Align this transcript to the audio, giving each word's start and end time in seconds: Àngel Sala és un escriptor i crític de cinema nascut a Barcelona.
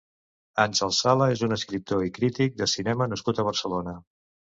Àngel 0.61 0.93
Sala 0.99 1.27
és 1.33 1.43
un 1.47 1.53
escriptor 1.57 2.05
i 2.05 2.09
crític 2.15 2.55
de 2.63 2.69
cinema 2.73 3.09
nascut 3.13 3.43
a 3.45 3.47
Barcelona. 3.49 3.95